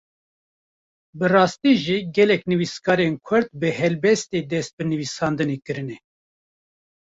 [1.17, 5.97] Bi rastî jî gelek nivîskarên Kurd bi helbestê dest bi nivîsandinê kirine.